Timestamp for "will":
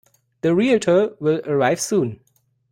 1.19-1.41